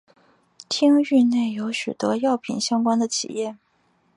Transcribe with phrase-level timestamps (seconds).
[0.67, 3.55] 町域内有许多药品相关的企业。